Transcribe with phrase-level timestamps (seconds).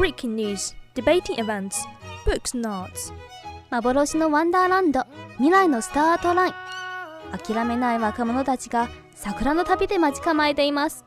[0.00, 1.86] Breaking news, debating events,
[2.24, 3.12] books notes.
[3.68, 6.54] 幻のワンダーランド未来のスタートライン
[7.36, 11.04] 諦めない若者たちが桜の旅で待ち構えています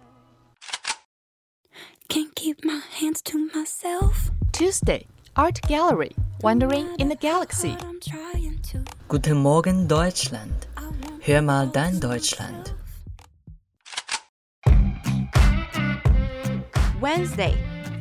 [2.07, 4.31] Can't keep my hands to myself.
[4.51, 7.75] Tuesday, Art Gallery, Wandering in the Galaxy.
[9.07, 10.67] Guten Morgen Deutschland.
[11.25, 12.75] Hör mal dein Deutschland.
[17.01, 17.55] Wednesday,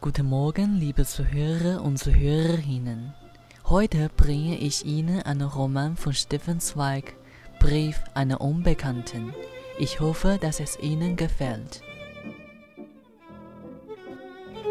[0.00, 3.12] Guten Morgen, liebe Zuhörer und Zuhörerinnen.
[3.66, 7.14] Heute bringe ich Ihnen einen Roman von Stefan Zweig,
[7.60, 9.34] Brief einer Unbekannten.
[9.78, 11.82] Ich hoffe, dass es Ihnen gefällt.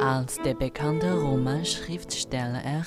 [0.01, 2.83] Als der bekannte Romanschriftsteller er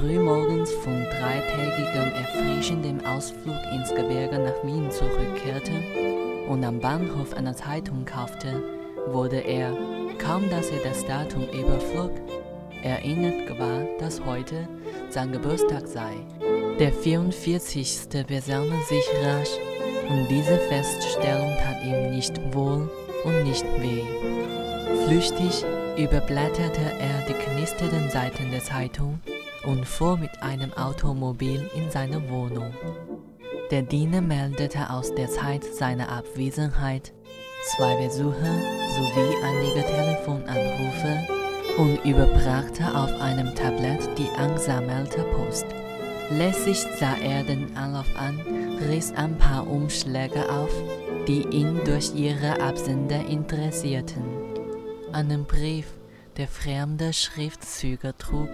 [0.00, 5.72] frühmorgens von dreitägigem erfrischendem Ausflug ins Gebirge nach Wien zurückkehrte
[6.48, 8.62] und am Bahnhof eine Zeitung kaufte,
[9.08, 9.76] wurde er,
[10.18, 12.10] kaum dass er das Datum überflog,
[12.82, 14.68] erinnert gewahr, dass heute
[15.08, 16.12] sein Geburtstag sei.
[16.78, 18.08] Der 44.
[18.26, 19.56] besammelt sich rasch
[20.08, 22.90] und diese Feststellung tat ihm nicht wohl
[23.24, 24.02] und nicht weh.
[25.06, 25.64] Flüchtig
[25.96, 29.20] überblätterte er die knisternden Seiten der Zeitung
[29.64, 32.72] und fuhr mit einem Automobil in seine Wohnung.
[33.70, 37.12] Der Diener meldete aus der Zeit seiner Abwesenheit
[37.64, 38.50] zwei Besuche
[38.96, 41.26] sowie einige Telefonanrufe
[41.78, 45.66] und überbrachte auf einem Tablett die angesammelte Post.
[46.30, 48.40] Lässig sah er den Anlauf an,
[48.88, 50.70] riss ein paar Umschläge auf,
[51.26, 54.22] die ihn durch ihre Absender interessierten.
[55.12, 55.86] Einen Brief,
[56.36, 58.50] der fremde Schriftzüge trug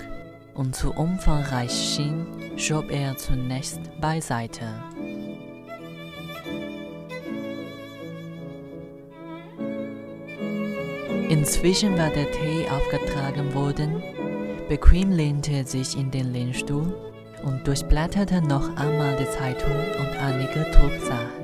[0.59, 2.27] und zu umfangreich schien,
[2.57, 4.67] schob er zunächst beiseite.
[11.29, 14.03] Inzwischen war der Tee aufgetragen worden.
[14.69, 16.93] Bequem lehnte er sich in den Lehnstuhl
[17.45, 21.39] und durchblätterte noch einmal die Zeitung und einige Drucksachen.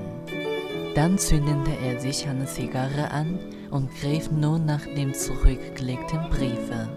[0.94, 3.38] Dann zündete er sich eine Zigarre an
[3.70, 6.88] und griff nun nach dem zurückgelegten Briefe.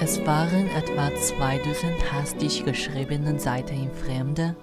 [0.00, 4.54] Es waren etwa zwei Dutzend hastig geschriebene Seiten in fremder,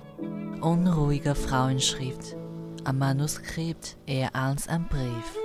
[0.62, 2.38] unruhiger Frauenschrift,
[2.86, 5.38] ein Manuskript eher als ein Brief.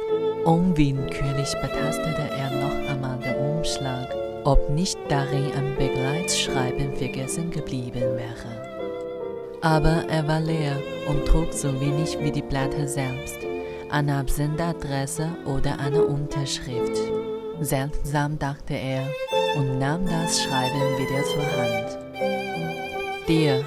[0.44, 4.14] Unwillkürlich betastete er noch einmal den Umschlag,
[4.44, 9.58] ob nicht darin ein Begleitschreiben vergessen geblieben wäre.
[9.60, 10.76] Aber er war leer
[11.08, 13.38] und trug so wenig wie die Blätter selbst,
[13.90, 16.96] eine Absenderadresse oder eine Unterschrift.
[17.60, 19.02] Seltsam dachte er
[19.56, 21.98] und nahm das Schreiben wieder zur Hand.
[23.28, 23.64] Dir,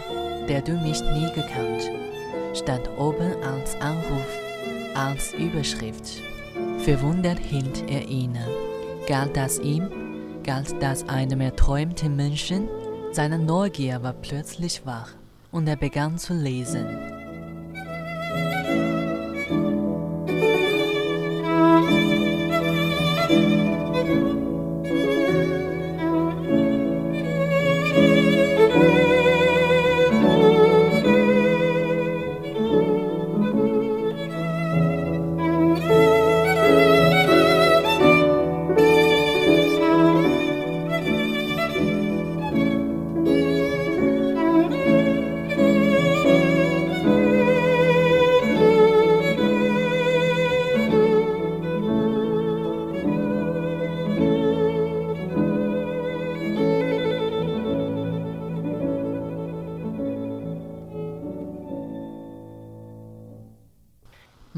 [0.47, 1.89] der du mich nie gekannt,
[2.53, 4.27] stand oben als Anruf,
[4.95, 6.21] als Überschrift.
[6.79, 8.45] Verwundert hielt er inne.
[9.07, 9.89] Galt das ihm?
[10.43, 12.67] Galt das einem erträumten Menschen?
[13.11, 15.11] Seine Neugier war plötzlich wach
[15.51, 17.12] und er begann zu lesen.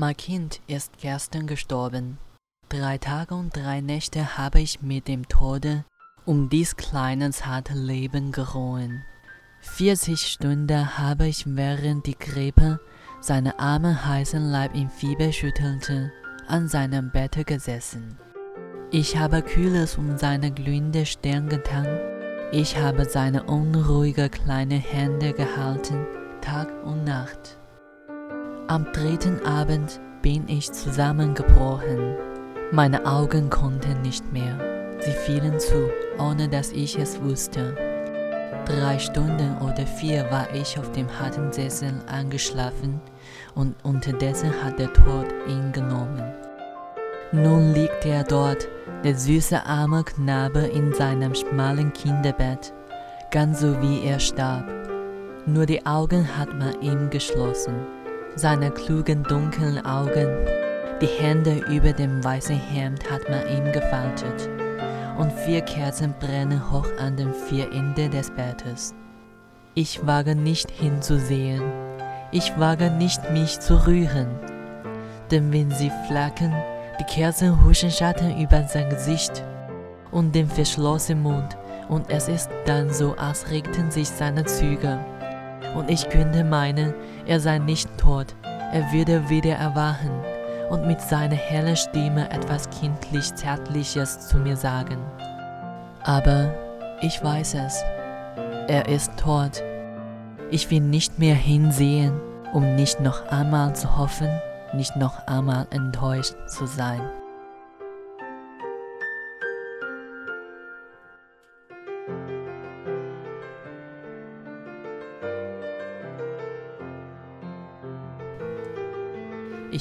[0.06, 2.20] Mein Kind ist gestern gestorben.
[2.70, 5.84] Drei Tage und drei Nächte habe ich mit dem Tode
[6.26, 9.04] um dies kleine zarte Leben gerungen.
[9.62, 12.80] 40 Stunden habe ich während die Grippe
[13.20, 16.12] seinen armen heißen Leib im Fieber schüttelte,
[16.48, 18.20] an seinem Bette gesessen.
[18.92, 21.88] Ich habe Kühles um seine glühende Stirn getan,
[22.52, 26.06] ich habe seine unruhige kleine Hände gehalten,
[26.42, 27.58] Tag und Nacht.
[28.68, 32.16] Am dritten Abend bin ich zusammengebrochen.
[32.72, 34.58] Meine Augen konnten nicht mehr.
[35.02, 37.76] Sie fielen zu, ohne dass ich es wusste.
[38.66, 43.00] Drei Stunden oder vier war ich auf dem harten Sessel angeschlafen
[43.54, 46.24] und unterdessen hat der Tod ihn genommen.
[47.34, 48.68] Nun liegt er dort,
[49.04, 52.74] der süße arme Knabe in seinem schmalen Kinderbett,
[53.30, 54.66] ganz so wie er starb.
[55.46, 57.76] Nur die Augen hat man ihm geschlossen
[58.36, 60.28] seine klugen dunklen Augen.
[61.02, 64.50] Die Hände über dem weißen Hemd hat man ihm gefaltet,
[65.18, 68.94] und vier Kerzen brennen hoch an den vier Enden des Bettes.
[69.74, 71.64] Ich wage nicht hinzusehen,
[72.32, 74.28] ich wage nicht mich zu rühren,
[75.32, 76.56] denn wenn sie flackern,
[77.00, 79.44] die Kerzen huschen Schatten über sein Gesicht
[80.12, 81.58] und den verschlossenen Mund,
[81.90, 84.98] und es ist dann so, als regten sich seine Züge.
[85.76, 86.94] Und ich könnte meinen,
[87.26, 88.36] er sei nicht tot,
[88.72, 90.12] er würde wieder erwachen
[90.70, 94.98] und mit seiner hellen Stimme etwas kindlich Zärtliches zu mir sagen.
[96.04, 96.54] Aber
[97.02, 97.84] ich weiß es,
[98.68, 99.64] er ist tot.
[100.52, 102.14] Ich will nicht mehr hinsehen,
[102.54, 104.30] um nicht noch einmal zu hoffen,
[104.74, 107.02] nicht noch einmal enttäuscht zu sein.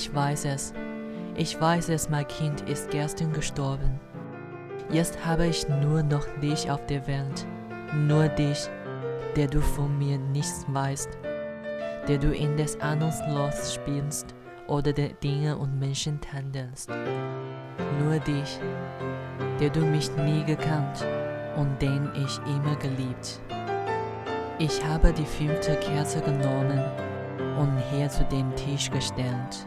[0.05, 0.75] Ich weiß es.
[1.35, 3.99] Ich weiß es, mein Kind ist gestern gestorben.
[4.91, 7.47] Jetzt habe ich nur noch dich auf der Welt.
[8.07, 8.69] Nur dich,
[9.35, 11.09] der du von mir nichts weißt.
[12.07, 14.35] Der du in des Ahnungslos spielst
[14.69, 16.91] oder der Dinge und Menschen tandelst.
[17.99, 18.61] Nur dich,
[19.59, 21.03] der du mich nie gekannt
[21.57, 23.41] und den ich immer geliebt.
[24.59, 26.85] Ich habe die fünfte Kerze genommen
[27.59, 29.67] und hier zu dem Tisch gestellt,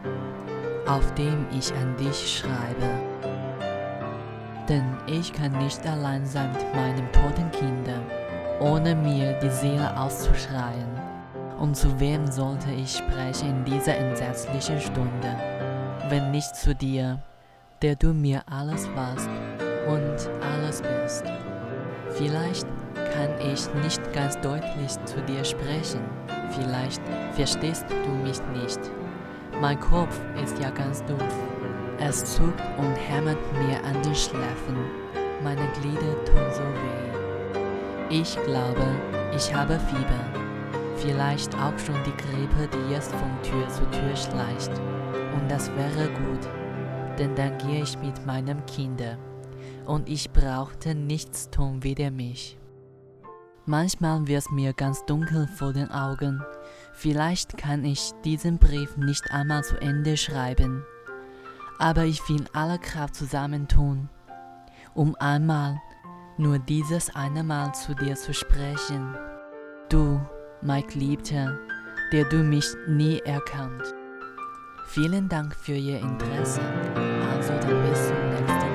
[0.86, 2.90] auf dem ich an dich schreibe.
[4.68, 8.00] Denn ich kann nicht allein sein mit meinem toten Kinder,
[8.60, 11.00] ohne mir die Seele auszuschreien.
[11.58, 15.36] Und zu wem sollte ich sprechen in dieser entsetzlichen Stunde,
[16.08, 17.18] wenn nicht zu dir,
[17.82, 19.28] der du mir alles warst
[19.86, 21.24] und alles bist.
[22.10, 26.00] Vielleicht kann ich nicht ganz deutlich zu dir sprechen,
[26.50, 27.02] Vielleicht
[27.32, 28.80] verstehst du mich nicht.
[29.60, 31.34] Mein Kopf ist ja ganz dumpf.
[31.98, 34.76] Es zuckt und hämmert mir an den Schläfen.
[35.42, 37.18] Meine Glieder tun so weh.
[38.10, 38.86] Ich glaube,
[39.34, 40.48] ich habe Fieber.
[40.96, 44.70] Vielleicht auch schon die Grippe, die jetzt von Tür zu Tür schleicht.
[45.34, 46.48] Und das wäre gut,
[47.18, 49.18] denn dann gehe ich mit meinem Kinder.
[49.86, 52.58] Und ich brauchte nichts tun wider mich.
[53.68, 56.42] Manchmal wird mir ganz dunkel vor den Augen.
[56.94, 60.86] Vielleicht kann ich diesen Brief nicht einmal zu Ende schreiben.
[61.78, 64.08] Aber ich will alle Kraft zusammentun,
[64.94, 65.78] um einmal,
[66.38, 69.14] nur dieses eine Mal zu dir zu sprechen.
[69.90, 70.18] Du,
[70.62, 71.58] mein Geliebter,
[72.10, 73.82] der du mich nie erkannt.
[74.86, 76.62] Vielen Dank für Ihr Interesse.
[77.30, 78.67] Also dann bis zum nächsten Dienstag.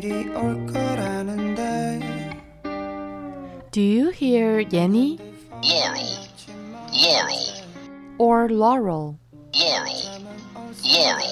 [0.00, 0.08] Do
[3.82, 5.20] you hear Yanny
[5.62, 6.16] Laurel,
[6.90, 7.36] Laurel,
[8.16, 9.18] or Laurel?
[9.54, 9.92] Laurel,
[10.82, 11.26] Laurel.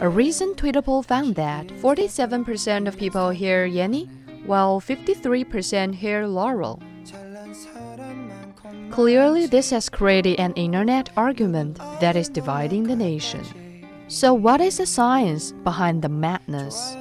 [0.00, 4.08] A recent Twitter poll found that 47% of people hear Yanny,
[4.46, 6.80] while 53% hear Laurel.
[8.92, 13.63] Clearly, this has created an internet argument that is dividing the nation.
[14.14, 16.94] So, what is the science behind the madness?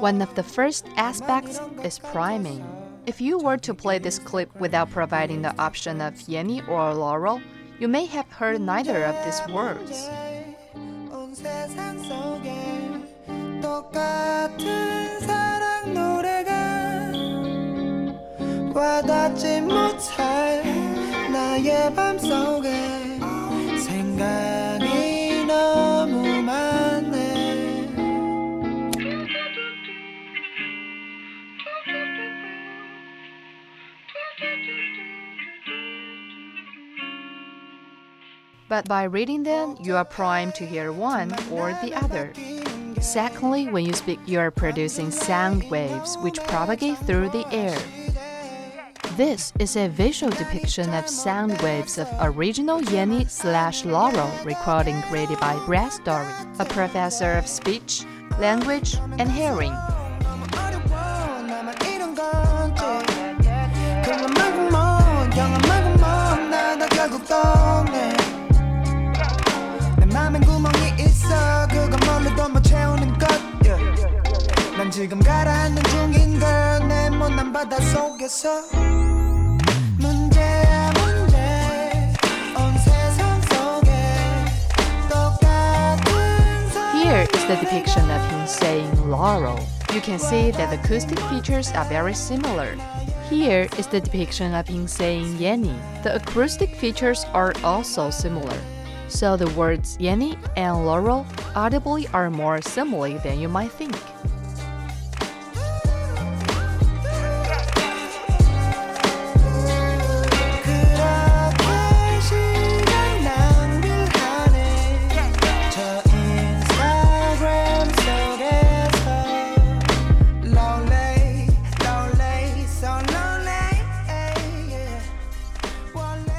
[0.00, 2.62] One of the first aspects is priming.
[3.06, 7.40] If you were to play this clip without providing the option of Yanny or Laurel,
[7.78, 10.10] you may have heard neither of these words.
[38.74, 42.32] But by reading them, you are primed to hear one or the other.
[43.00, 47.78] Secondly, when you speak, you are producing sound waves which propagate through the air.
[49.16, 55.38] This is a visual depiction of sound waves of original Yanny slash Laurel recording created
[55.38, 56.26] by Brad Story,
[56.58, 58.02] a professor of speech,
[58.40, 59.72] language, and hearing.
[77.64, 78.60] 바다 속에서
[86.92, 89.58] Here is the depiction of him saying Laurel.
[89.92, 92.76] You can see that the acoustic features are very similar.
[93.30, 95.74] Here is the depiction of him saying Yanny.
[96.02, 98.58] The acoustic features are also similar.
[99.08, 103.94] So the words Yanny and Laurel audibly are more similar than you might think.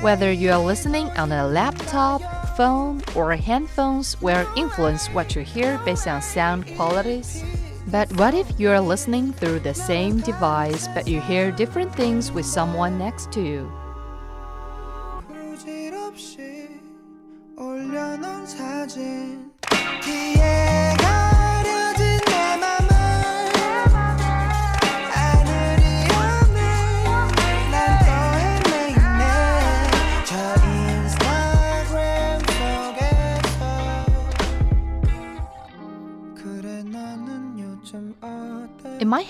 [0.05, 2.21] Whether you are listening on a laptop,
[2.55, 7.43] phone, or headphones will influence what you hear based on sound qualities.
[7.87, 12.31] But what if you are listening through the same device but you hear different things
[12.31, 13.84] with someone next to you?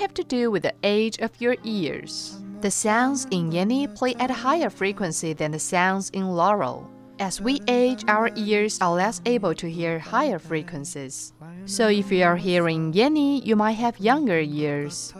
[0.06, 2.38] Have to do with the age of your ears.
[2.62, 6.88] The sounds in Yanny play at a higher frequency than the sounds in Laurel.
[7.18, 11.34] As we age, our ears are less able to hear higher frequencies.
[11.66, 15.12] So if you are hearing Yanny, you might have younger ears.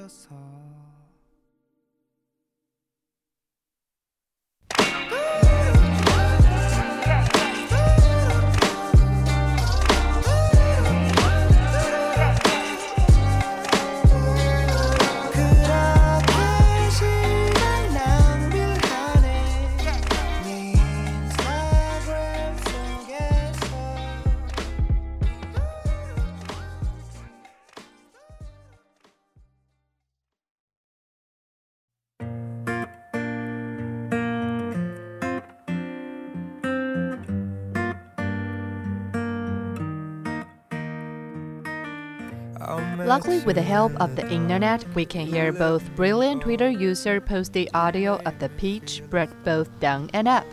[42.60, 47.54] Luckily, with the help of the internet, we can hear both brilliant Twitter user post
[47.54, 50.46] the audio of the pitch brought both down and up.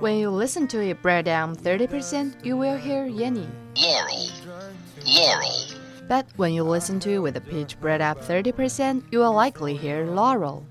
[0.00, 3.48] When you listen to it brought down 30%, you will hear Yanny.
[3.76, 4.30] Laurel,
[5.06, 5.80] Laurel.
[6.08, 9.76] But when you listen to it with the pitch brought up 30%, you will likely
[9.76, 10.66] hear Laurel.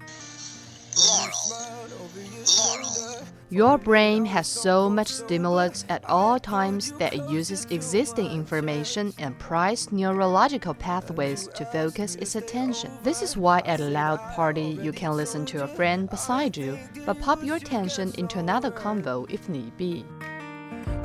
[3.52, 9.40] Your brain has so much stimulus at all times that it uses existing information and
[9.40, 12.92] pries neurological pathways to focus its attention.
[13.02, 16.78] This is why at a loud party you can listen to a friend beside you,
[17.08, 20.06] but pop your attention into another convo if need be.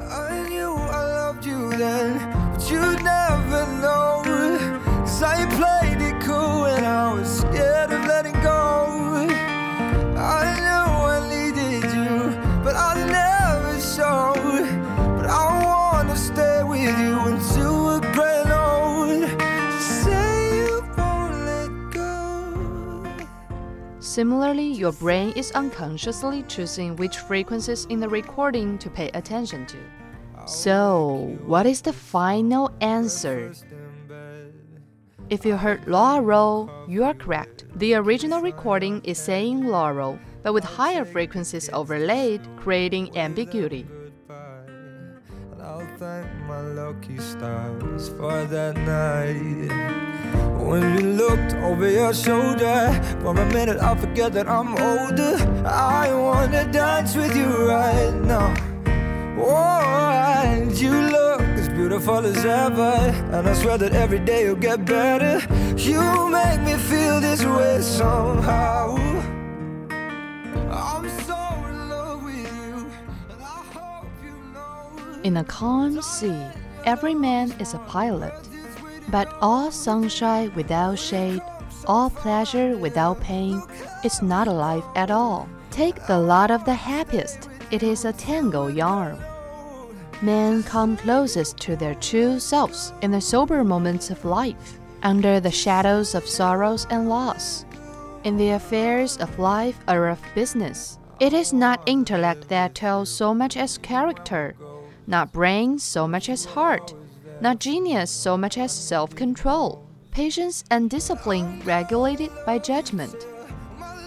[0.00, 2.18] I knew I loved you then,
[2.52, 4.20] but you never know.
[4.98, 9.33] Cause I played it cool and I was scared of letting go.
[24.24, 29.76] Similarly, your brain is unconsciously choosing which frequencies in the recording to pay attention to.
[30.46, 33.52] So, what is the final answer?
[35.28, 37.66] If you heard Laurel, you are correct.
[37.76, 43.86] The original recording is saying Laurel, but with higher frequencies overlaid, creating ambiguity.
[45.60, 50.23] I'll thank my lucky stars for that night.
[50.64, 52.90] When you looked over your shoulder,
[53.20, 55.36] for a minute I forget that I'm older.
[55.66, 58.54] I wanna dance with you right now.
[59.38, 62.96] Oh, and you look as beautiful as ever,
[63.34, 65.36] and I swear that every day you'll get better.
[65.76, 68.96] You make me feel this way somehow.
[70.70, 72.86] I'm so in love with you,
[73.32, 75.22] and I hope you know.
[75.24, 76.40] In a calm sea,
[76.86, 78.32] every man is a pilot.
[79.08, 81.42] But all sunshine without shade,
[81.86, 83.62] all pleasure without pain,
[84.02, 85.48] is not a life at all.
[85.70, 89.18] Take the lot of the happiest, it is a tango yarn.
[90.22, 95.50] Men come closest to their true selves in the sober moments of life, under the
[95.50, 97.66] shadows of sorrows and loss.
[98.24, 103.34] In the affairs of life or of business, it is not intellect that tells so
[103.34, 104.56] much as character,
[105.06, 106.94] not brain so much as heart,
[107.44, 113.14] not genius so much as self control, patience and discipline regulated by judgment.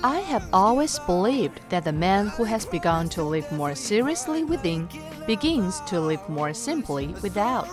[0.04, 4.89] I have always believed that the man who has begun to live more seriously within
[5.28, 7.69] begins to live more simply without.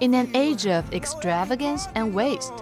[0.00, 2.54] In an age of extravagance and waste,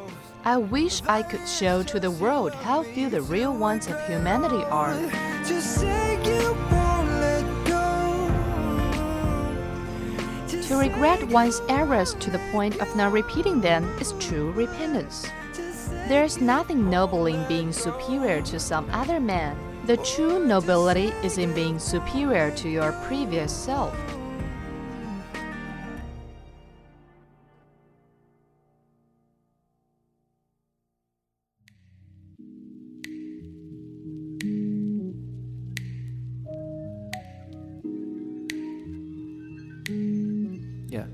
[0.44, 4.64] I wish I could show to the world how few the real wants of humanity
[4.64, 4.98] are.
[10.72, 15.28] To regret one's errors to the point of not repeating them is true repentance.
[16.08, 19.54] There is nothing noble in being superior to some other man.
[19.84, 23.94] The true nobility is in being superior to your previous self.
[40.92, 41.06] Yeah.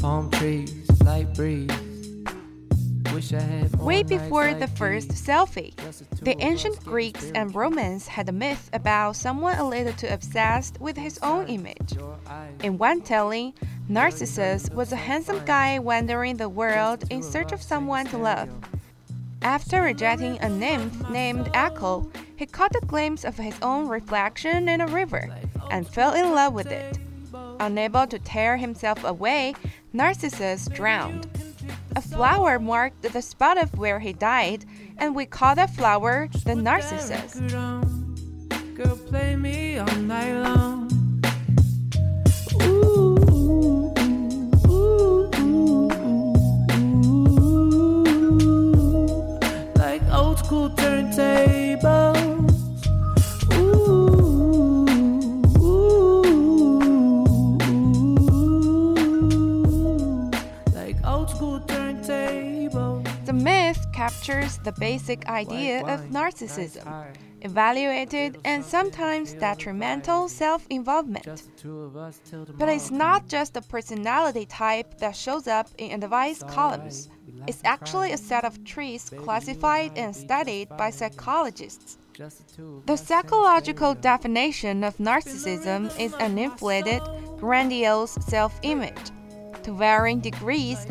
[0.00, 1.70] Palm trees, light breeze.
[3.14, 5.22] Wish I had Way before like the first these.
[5.22, 9.68] selfie, the two the of ancient Greeks and Romans had a myth about someone a
[9.68, 11.94] little too obsessed with his own image.
[12.64, 13.54] In one telling,
[13.88, 18.48] Narcissus was a handsome guy wandering the world in search of someone to love.
[19.42, 24.80] After rejecting a nymph named Echo, he caught a glimpse of his own reflection in
[24.80, 25.30] a river
[25.70, 26.99] and oh, fell in love with it.
[27.60, 29.54] Unable to tear himself away,
[29.92, 31.28] Narcissus drowned.
[31.94, 34.64] A flower marked the spot of where he died,
[34.96, 37.34] and we call that flower the Narcissus.
[64.70, 66.86] The basic idea of narcissism,
[67.42, 71.26] evaluated and sometimes detrimental self involvement.
[72.58, 77.08] But it's not just a personality type that shows up in advice columns.
[77.46, 81.98] It's actually a set of traits classified and studied by psychologists.
[82.86, 87.02] The psychological definition of narcissism is an inflated,
[87.38, 89.06] grandiose self image.
[89.64, 90.86] To varying degrees,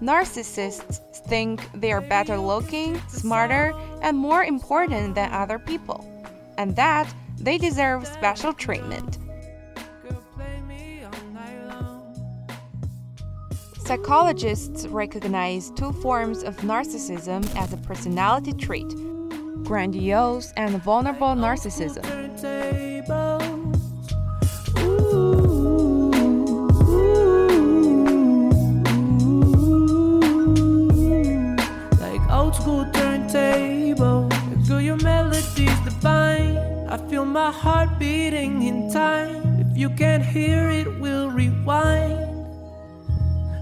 [0.00, 6.04] narcissists think they are better looking, smarter, and more important than other people,
[6.58, 9.18] and that they deserve special treatment.
[13.84, 18.86] Psychologists recognize two forms of narcissism as a personality trait
[19.64, 22.04] grandiose and vulnerable narcissism.
[36.90, 39.60] I feel my heart beating in time.
[39.60, 42.18] If you can't hear it, we'll rewind.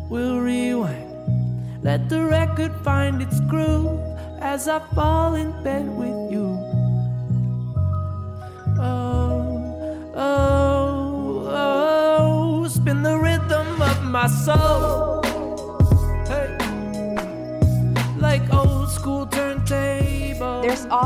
[0.09, 1.85] We'll rewind.
[1.85, 4.01] Let the record find its groove
[4.41, 6.57] as I fall in bed with you.
[8.81, 14.88] Oh, oh, oh, spin the rhythm of my soul.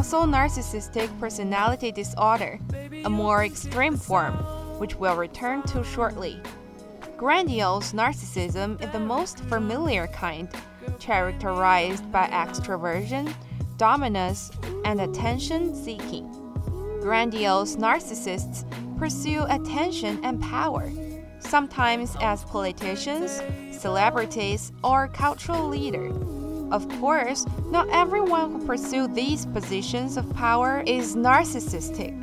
[0.03, 2.59] Also narcissistic personality disorder,
[3.05, 4.35] a more extreme form,
[4.81, 6.41] which we'll return to shortly.
[7.17, 10.49] Grandiose narcissism is the most familiar kind,
[10.99, 13.33] characterized by extroversion,
[13.77, 14.51] dominance,
[14.85, 16.27] and attention seeking.
[17.01, 18.65] Grandiose narcissists
[18.99, 20.91] pursue attention and power,
[21.39, 26.42] sometimes as politicians, celebrities, or cultural leaders.
[26.73, 32.17] Of course, not everyone who pursues these positions of power is narcissistic.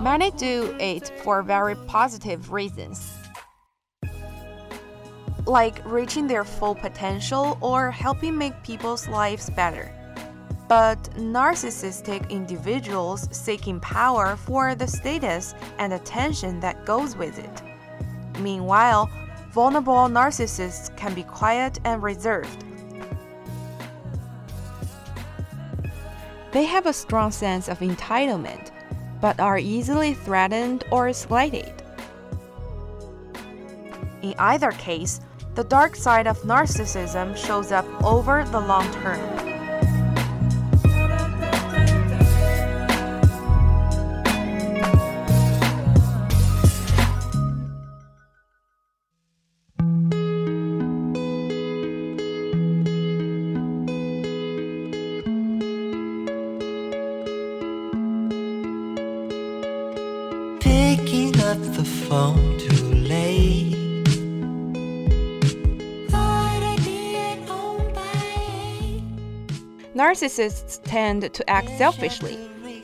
[0.00, 3.12] Many do it for very positive reasons,
[5.46, 9.94] like reaching their full potential or helping make people's lives better.
[10.66, 17.62] But narcissistic individuals seeking power for the status and attention that goes with it.
[18.40, 19.08] Meanwhile,
[19.52, 22.64] vulnerable narcissists can be quiet and reserved.
[26.52, 28.70] They have a strong sense of entitlement,
[29.22, 31.72] but are easily threatened or slighted.
[34.20, 35.20] In either case,
[35.54, 39.41] the dark side of narcissism shows up over the long term.
[61.52, 63.74] Up the phone too late.
[66.08, 69.02] Thought I'd be at home by
[69.94, 72.38] Narcissists tend to act selfishly,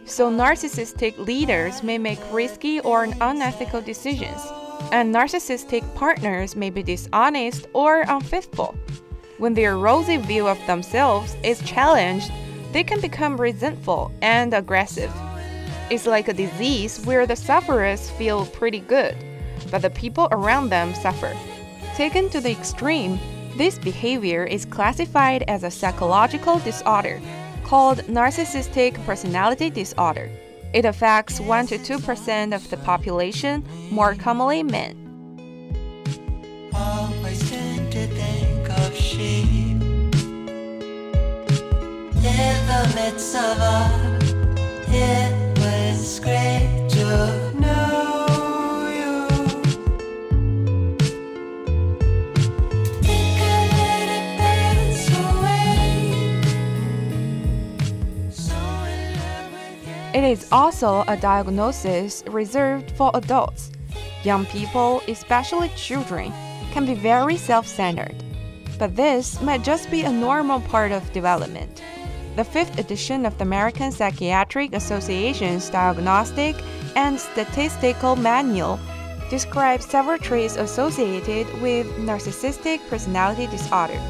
[0.04, 4.46] so narcissistic leaders may make risky or unethical decisions,
[4.92, 8.76] and narcissistic partners may be dishonest or unfaithful.
[9.38, 12.30] When their rosy view of themselves is challenged,
[12.72, 15.10] they can become resentful and aggressive.
[15.90, 19.16] It's like a disease where the sufferers feel pretty good,
[19.70, 21.34] but the people around them suffer.
[21.96, 23.18] Taken to the extreme,
[23.56, 27.22] this behavior is classified as a psychological disorder
[27.64, 30.30] called narcissistic personality disorder.
[30.74, 34.94] It affects 1 to 2% of the population, more commonly men.
[60.18, 63.70] It is also a diagnosis reserved for adults.
[64.24, 66.32] Young people, especially children,
[66.72, 68.16] can be very self centered.
[68.80, 71.84] But this might just be a normal part of development.
[72.34, 76.56] The fifth edition of the American Psychiatric Association's Diagnostic
[76.96, 78.80] and Statistical Manual
[79.30, 84.00] describes several traits associated with narcissistic personality disorder.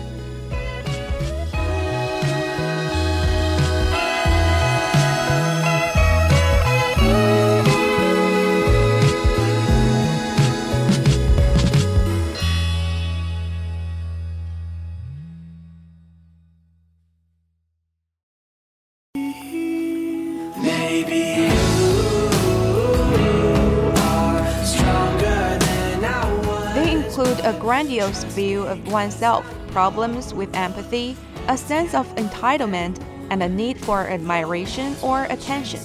[27.48, 31.16] A grandiose view of oneself, problems with empathy,
[31.48, 35.80] a sense of entitlement, and a need for admiration or attention.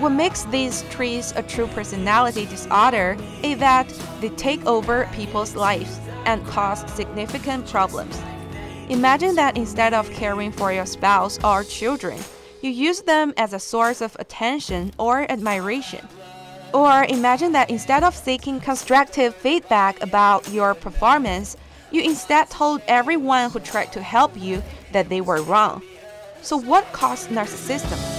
[0.00, 3.88] What makes these traits a true personality disorder is that
[4.20, 8.20] they take over people's lives and cause significant problems.
[8.90, 12.18] Imagine that instead of caring for your spouse or children,
[12.60, 16.06] you use them as a source of attention or admiration.
[16.74, 21.56] Or imagine that instead of seeking constructive feedback about your performance,
[21.90, 25.82] you instead told everyone who tried to help you that they were wrong.
[26.42, 28.17] So, what caused narcissism?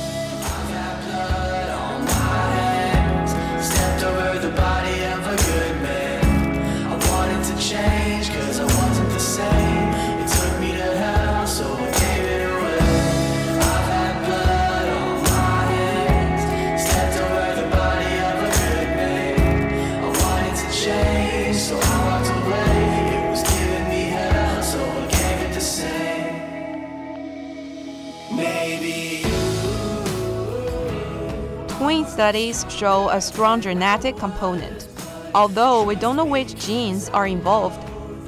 [32.19, 34.89] studies show a strong genetic component,
[35.34, 37.79] although we don't know which genes are involved,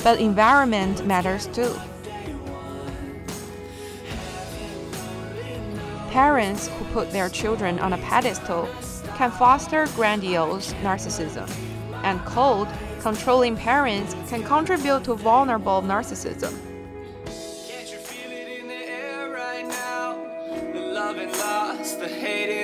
[0.02, 1.76] but environment matters too.
[6.10, 8.66] Parents who put their children on a pedestal
[9.18, 11.50] can foster grandiose narcissism,
[12.04, 12.70] and cold,
[13.02, 16.54] controlling parents can contribute to vulnerable narcissism.
[19.34, 20.16] Right now,
[20.72, 22.61] the love and loss, the hate